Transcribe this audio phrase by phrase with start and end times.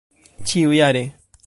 [0.51, 1.05] ĉiujare